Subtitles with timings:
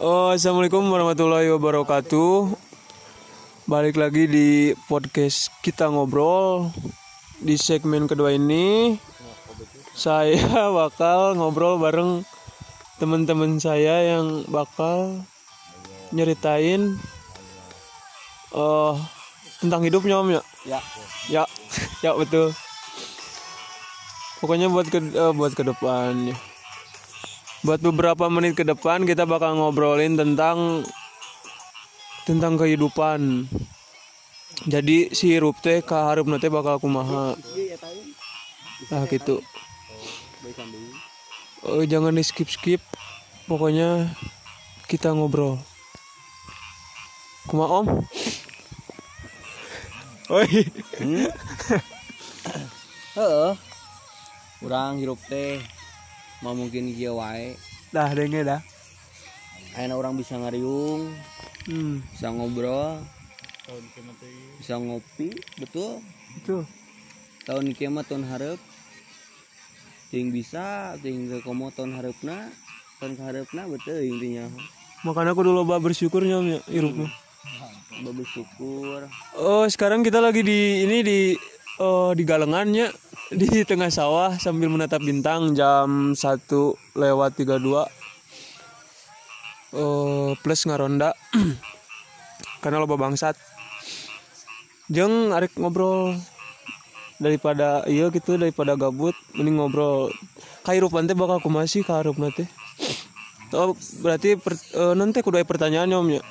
[0.00, 2.56] Oh, Assalamualaikum warahmatullahi wabarakatuh.
[3.68, 6.72] Balik lagi di podcast kita ngobrol
[7.36, 8.96] di segmen kedua ini.
[9.92, 10.40] Saya
[10.80, 12.24] bakal ngobrol bareng
[12.96, 15.20] teman-teman saya yang bakal
[16.16, 16.96] nyeritain
[18.56, 18.96] oh
[19.60, 20.42] tentang hidupnya om ya.
[20.64, 20.80] Ya.
[21.28, 21.44] Ya,
[22.08, 22.56] ya betul.
[24.40, 26.47] Pokoknya buat ke eh, buat ke depan ya.
[27.66, 30.86] Buat beberapa menit ke depan kita bakal ngobrolin tentang
[32.22, 33.50] tentang kehidupan.
[34.70, 37.34] Jadi si hirup teh ka hareup teh bakal kumaha.
[38.94, 39.42] Nah gitu.
[41.66, 42.78] Oh, jangan di skip skip.
[43.50, 44.14] Pokoknya
[44.86, 45.58] kita ngobrol.
[47.50, 47.86] Kumaha om?
[50.30, 50.46] Oi.
[53.18, 53.50] Heeh.
[54.62, 55.77] Urang hirup teh
[56.42, 57.54] mau mungkin kieu wae.
[57.90, 58.60] Dah denge dah.
[59.78, 61.12] Ayeuna orang bisa ngariung,
[61.68, 63.04] Hmm, bisa ngobrol,
[64.56, 66.00] bisa ngopi, betul.
[66.40, 66.64] itu.
[67.44, 68.60] Tahun kieu mah tahun hareup.
[70.08, 72.48] Ting bisa, ting komo tahun hareupna,
[72.96, 74.48] tahun hareupna betul intinya.
[75.04, 77.12] Makanya aku dulu loba bersyukurnya ya hirupnya.
[78.02, 79.04] Ba bersyukur.
[79.36, 81.18] Oh, sekarang kita lagi di ini di
[81.78, 82.88] oh, di galengannya
[83.28, 86.48] di tengah sawah sambil menatap bintang jam 1
[86.96, 87.84] lewat 32.
[89.76, 91.12] Oh, plus ngaronda.
[92.64, 93.36] Karena loba bangsat.
[94.88, 96.16] Jeng arek ngobrol
[97.20, 100.08] daripada iya gitu daripada gabut mending ngobrol
[100.62, 102.46] kairupan teh bakal kumaha sih kaharupna teh
[103.58, 106.22] oh berarti per, eh, nanti aya pertanyaan om ya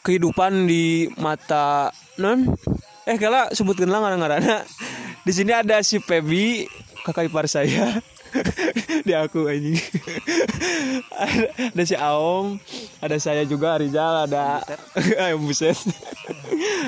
[0.00, 2.56] kehidupan di mata non
[3.04, 4.64] eh kala sebutkan lah ngaran-ngaranna
[5.22, 6.66] di sini ada si Pebi
[7.02, 7.98] kakak ipar saya.
[9.06, 9.76] Di aku anjing.
[11.12, 12.56] Ada, ada si Aom
[13.02, 14.64] ada saya juga Rizal ada
[15.28, 15.76] ayo buset.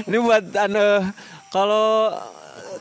[0.08, 1.12] Ini buat anda
[1.52, 2.16] kalau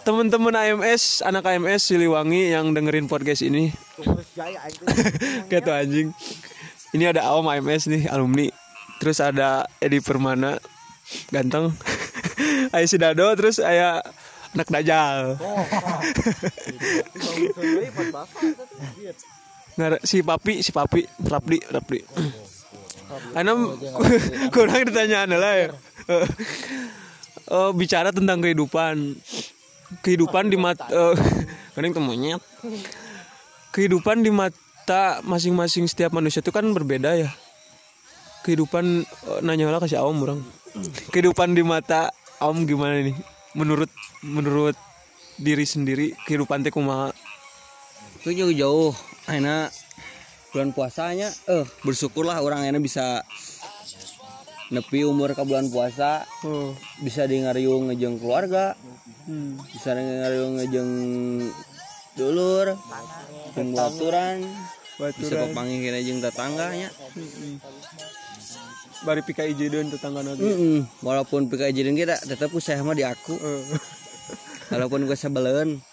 [0.07, 3.75] teman-teman AMS anak AMS Siliwangi yang dengerin podcast ini.
[5.51, 6.15] Gitu anjing.
[6.95, 8.47] Ini ada Aom AMS nih alumni.
[9.03, 10.55] Terus ada Edi Permana
[11.35, 11.75] ganteng.
[12.71, 13.99] Ayah si Dado terus ayah
[14.53, 15.37] anak Dajal
[19.73, 21.99] Nggak, si Papi si Papi Rapli Rapli
[23.33, 23.77] Anam
[24.53, 25.69] kurang ditanya lah ya.
[27.43, 29.19] Eh, bicara tentang kehidupan.
[30.01, 31.13] Kehidupan di mata uh,
[31.77, 32.41] kadang temunya.
[33.69, 37.29] Kehidupan di mata masing-masing setiap manusia itu kan berbeda ya.
[38.41, 40.39] Kehidupan eh, nanya lah kasih awam orang.
[41.13, 42.09] Kehidupan di mata
[42.41, 43.89] awam gimana nih menurut
[44.21, 44.77] menurut
[45.37, 47.13] diri sendiri kehidupan teh kumaha?
[48.21, 48.93] Itu jauh-jauh.
[49.23, 49.71] Ayeuna
[50.53, 53.25] bulan puasanya eh bersyukurlah orang ayeuna bisa
[54.69, 56.77] nepi umur ke bulan puasa oh.
[57.01, 58.77] bisa di ngariung ngejeng keluarga
[59.25, 59.61] hmm.
[59.73, 60.91] bisa di ngariung ngejeng
[62.13, 62.77] dulur
[63.57, 64.45] jeung baturan
[64.97, 66.93] bisa kepanggil jeung tetangganya
[69.03, 70.87] bari pika ijedeun tetangga lagi Mm-mm.
[70.99, 73.35] walaupun pika jadi kita tetap usaha mah di aku
[74.71, 75.83] walaupun gue sebelen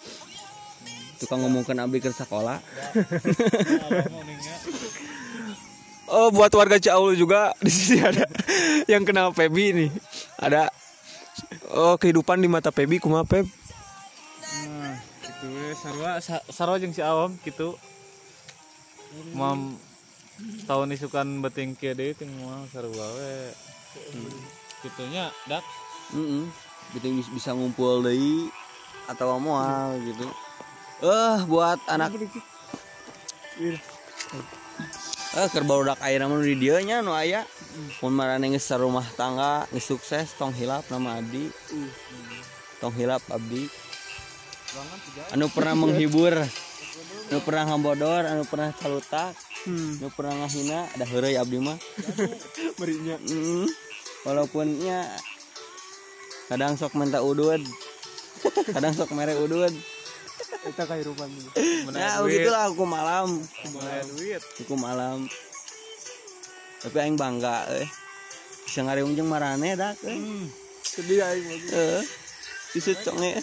[1.19, 2.59] tukang ngomongkan abdi ke sekolah
[6.11, 8.27] Oh buat warga Ciaul juga di sini ada
[8.91, 9.91] yang kenal Pebi nih.
[10.43, 10.67] Ada
[11.71, 13.47] oh kehidupan di mata Pebi kumaha Peb?
[14.67, 17.79] Nah, gitu we sarua sa- sarua jeung si awam gitu.
[19.39, 19.79] Mam
[20.65, 23.53] tahun isukan beting kieu deui ting moal sarua we.
[24.81, 25.65] Kitunya dak
[26.17, 26.49] Mm-mm.
[26.97, 28.49] gitu bis- bisa ngumpul deui
[29.11, 30.27] atau moal gitu.
[31.01, 32.17] Eh buat anak
[35.31, 37.45] eh kerbau dak air namun di dieu nya nu aya.
[38.01, 41.51] Mun marane geus rumah tangga geus sukses tong hilap nama abdi.
[42.81, 43.69] Tong hilap abdi.
[45.35, 46.35] Anu pernah menghibur
[47.31, 49.35] anu pernah ngambodor anu pernah calutak
[49.69, 51.77] Hmm, pernah ngahina ada heureuy abdi mah.
[52.81, 53.17] Merinya.
[53.21, 53.69] Mm,
[54.25, 55.05] walaupun ya
[56.49, 57.61] kadang sok minta udud.
[58.73, 59.73] Kadang sok mere udud.
[60.61, 61.29] Kita kehidupan
[62.01, 63.41] ya begitulah aku malam
[64.61, 65.25] aku malam
[66.85, 67.89] tapi aing bangga eh
[68.69, 70.21] bisa ngariung jeung marane dak eh
[70.85, 71.69] Sedih aing lagi.
[71.73, 72.03] eh
[72.77, 73.41] Isu conge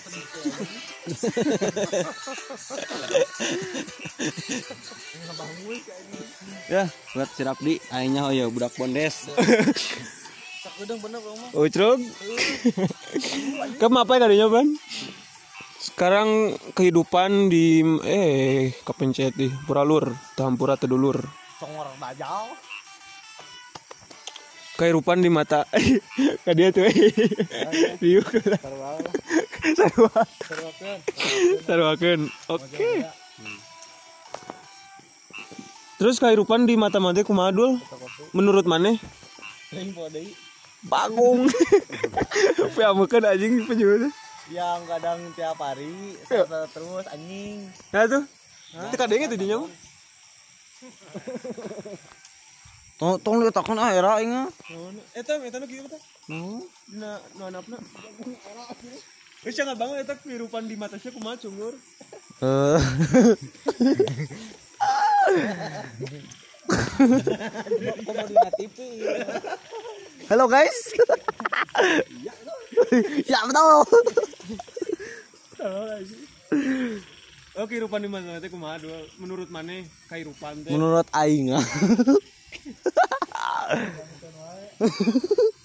[6.74, 6.83] ya
[7.15, 9.24] buat sirap di aingnya oh ya budak bondes
[11.57, 11.98] Ucrug.
[13.81, 14.77] Kamu apa ya kadinya ban?
[15.81, 21.18] Sekarang kehidupan di eh kepencet di Puralur, Tahampura Tedulur.
[21.57, 22.54] Congor dajal.
[24.77, 25.65] kehirupan di mata
[26.45, 26.86] ka dia tuh
[27.98, 28.30] riuk
[28.62, 29.01] sarua
[31.68, 32.92] sarwakeun oke.
[35.98, 37.81] Terus kehirupan di mata mata kumaha dul
[38.31, 39.02] menurut maneh?
[40.86, 41.50] Bagung
[42.78, 44.08] piamukeun anjing penjual
[44.48, 46.16] yang kadang tiap hari.
[46.31, 46.46] Iya.
[46.72, 47.68] terus anjing.
[47.92, 48.24] Nah tuh
[48.78, 49.58] itu kadangnya tuh dinya
[52.98, 54.50] tong tong letakkan akhirnya ingat.
[55.14, 56.02] Eta, eta nu kieu teh.
[56.30, 57.78] Dina nu anapna.
[59.47, 61.71] Wis jangan banget eta kehirupan di mata sia kumaha cungur.
[62.44, 62.44] eh
[70.27, 70.75] Halo guys.
[73.31, 73.88] ya betul.
[77.55, 80.75] Oh, kehirupan di mata teh kumaha dua menurut maneh kehirupan teh.
[80.75, 81.55] Menurut aing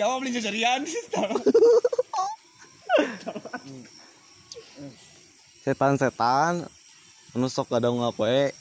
[0.00, 0.80] Jawab lin jajarian.
[5.60, 6.64] Setan-setan
[7.36, 8.56] anu sok kadang ngapoe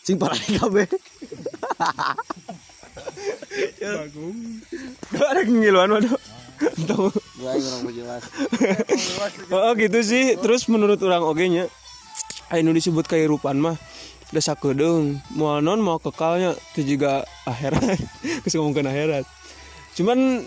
[0.00, 0.88] cing parah kabeh.
[3.84, 4.64] Bagung.
[5.12, 6.16] Duh, ada ngiluan mah duh.
[6.88, 7.12] Tuh.
[7.36, 8.24] Gua aing urang jelas.
[9.52, 10.40] Oh gitu sih.
[10.40, 11.68] Terus menurut orang oge nya
[12.48, 13.76] anu disebut kehirupan mah
[14.32, 17.96] udah sakedeung mau non mau kekalnya itu juga akhirat
[18.44, 19.24] geus ngomongkeun akhirat
[19.96, 20.44] cuman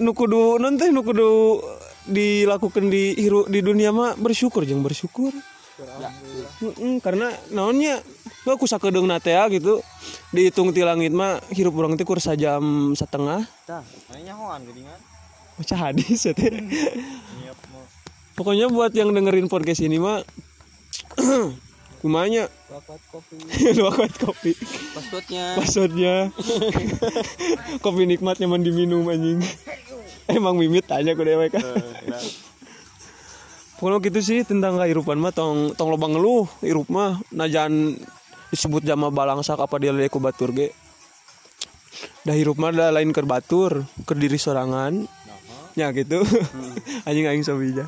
[0.00, 1.60] nu kudu non teh nu kudu
[2.08, 5.34] dilakukan di hiru di dunia mah bersyukur jeung bersyukur
[6.58, 8.02] Heeh, karena naonnya
[8.42, 9.78] gua ku sakedeung na teh gitu
[10.34, 14.98] dihitung ti langit mah hirup urang teh kur sajam setengah Tah, hoan geuningan.
[15.54, 16.50] Baca hadis ya teh.
[18.38, 20.22] Pokoknya buat yang dengerin podcast ini mah
[22.02, 23.36] kumanya Wakwat kopi.
[23.78, 24.52] dua kuat kopi
[24.94, 25.44] Passwordnya.
[25.58, 26.14] passwordnya
[27.84, 29.42] kopi nikmat nyaman diminum anjing
[30.36, 31.64] emang mimit aja ku dewe kan
[33.78, 37.22] Pokoknya gitu sih tentang kehirupan mah tong tong lobang ngeluh hirup mah.
[37.30, 37.94] Najan
[38.50, 40.74] disebut jama balangsak apa dia ku batur ge.
[42.26, 45.06] Dah hirup mah dah lain ke batur ke diri sorangan.
[45.78, 46.26] Ya gitu.
[47.06, 47.86] Anjing aing sabija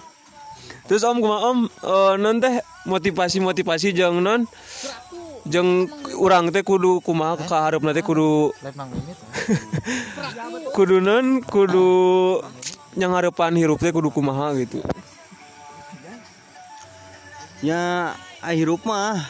[0.91, 1.59] terus om kumaha om?
[1.71, 4.43] Eh, non teh motivasi motivasi jeung non
[5.51, 9.19] jeung urang teh kudu kumaha ka hareupna teh kudu live nang minit
[10.73, 11.89] kudu non kudu
[12.95, 14.81] yang harapan hirup teh kudu kumaha gitu
[17.61, 19.21] Ya ahirup mah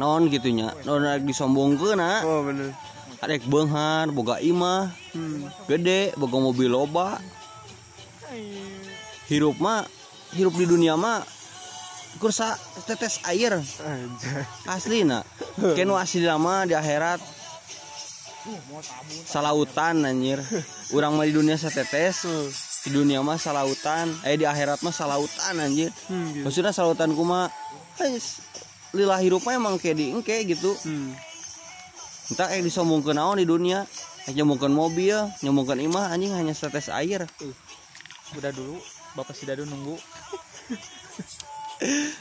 [0.00, 0.72] non gitunya.
[0.88, 2.24] Non rek disombongkeun na.
[2.24, 2.72] oh bener
[3.20, 4.88] Arek beunghar, boga imah,
[5.68, 7.20] gede, boga mobil loba.
[9.28, 9.84] Hirup mah,
[10.32, 11.20] hirup di dunia mah
[12.18, 12.58] kursa
[12.88, 13.54] tetes air.
[13.60, 14.44] Anjay.
[14.66, 15.22] Asli na.
[15.56, 17.20] Kenu asli lama di akhirat.
[19.28, 20.40] Salautan anjir.
[20.96, 22.26] Urang mah di dunia setetes
[22.82, 24.10] di dunia mah salautan.
[24.24, 25.92] Eh di akhirat mah salautan anjir.
[26.08, 26.44] Hmm, gitu.
[26.48, 27.52] maksudnya salautan kuma
[28.00, 28.40] guys
[28.96, 30.72] lila hirup mah emang kayak di engke gitu.
[30.82, 31.14] Hmm.
[32.30, 33.84] entah kayak disombongkeun naon di dunia.
[34.26, 37.28] Eh nyombongkeun mobil nyombongkeun imah anjing hanya setes air.
[38.34, 38.80] Udah dulu
[39.18, 39.98] bapak si dadu nunggu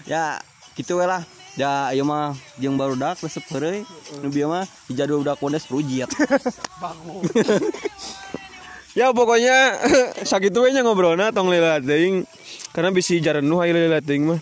[0.08, 0.40] ya
[0.76, 1.24] gitu lah.
[1.60, 3.84] Ya ayo mah jeung barudak resep heureuy.
[4.24, 6.08] Nu mah jadul budak pondes rujit
[9.00, 9.78] ya pokoknya
[10.30, 12.24] sakitu we nya ngobrolna tong lila teuing.
[12.72, 14.42] Karena bisi jarenuh aya lila teuing mah.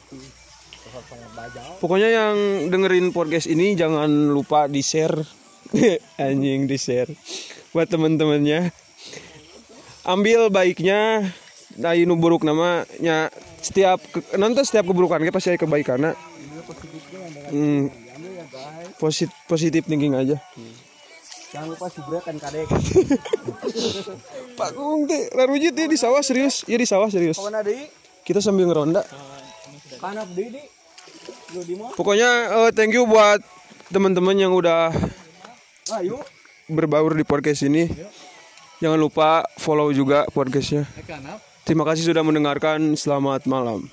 [1.77, 2.35] Pokoknya yang
[2.73, 5.21] dengerin podcast ini jangan lupa di share
[6.21, 7.11] anjing di share
[7.75, 8.71] buat teman-temannya
[10.07, 11.27] ambil baiknya
[11.75, 13.27] dari nu buruk namanya
[13.67, 16.15] setiap ke, nonton setiap keburukan ge pasti ada kebaikan
[17.51, 17.91] hmm,
[18.95, 20.39] positif positif thinking aja.
[21.47, 22.67] Jangan lupa subrekan kadek
[24.59, 26.67] Pak Gung teh larujit ya di sawah serius.
[26.67, 27.39] Ya di sawah serius.
[28.27, 29.03] Kita sambil ngeronda.
[29.99, 30.51] Kanap di
[31.95, 32.29] pokoknya
[32.67, 33.39] eh, thank you buat
[33.87, 34.91] teman-teman yang udah
[36.03, 36.19] ayo
[36.67, 37.87] berbaur di podcast ini.
[38.77, 40.85] Jangan lupa follow juga podcastnya
[41.67, 42.95] terima kasih sudah mendengarkan.
[42.95, 43.91] Selamat malam